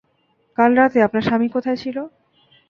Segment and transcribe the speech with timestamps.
[0.57, 2.03] কাল রাতে, আপনার স্বামী কোথায় ছিলো?